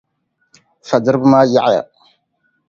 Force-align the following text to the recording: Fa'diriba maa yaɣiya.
Fa'diriba 0.87 1.27
maa 1.31 1.45
yaɣiya. 1.53 1.81